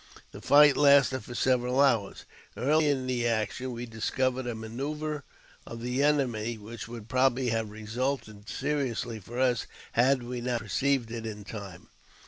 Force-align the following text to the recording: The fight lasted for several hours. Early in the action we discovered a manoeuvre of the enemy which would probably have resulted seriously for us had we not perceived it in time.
The 0.31 0.41
fight 0.41 0.77
lasted 0.77 1.23
for 1.25 1.35
several 1.35 1.79
hours. 1.79 2.25
Early 2.57 2.87
in 2.89 3.05
the 3.05 3.27
action 3.27 3.71
we 3.71 3.85
discovered 3.85 4.47
a 4.47 4.55
manoeuvre 4.55 5.21
of 5.67 5.79
the 5.81 6.01
enemy 6.01 6.57
which 6.57 6.87
would 6.87 7.07
probably 7.07 7.49
have 7.49 7.69
resulted 7.69 8.49
seriously 8.49 9.19
for 9.19 9.39
us 9.39 9.67
had 9.91 10.23
we 10.23 10.41
not 10.41 10.61
perceived 10.61 11.11
it 11.11 11.27
in 11.27 11.43
time. 11.43 11.87